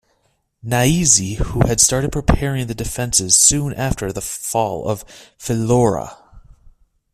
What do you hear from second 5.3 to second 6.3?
Phillora.